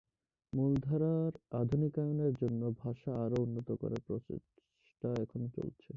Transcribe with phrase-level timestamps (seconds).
[0.53, 5.89] মূলধারার আধুনিকায়নের জন্য ভাষা আরও উন্নত করার প্রচেষ্টা এখনো চলছে।